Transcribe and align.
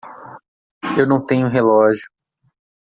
Eu 0.97 1.05
não 1.05 1.23
tenho 1.23 1.47
relógio. 1.47 2.09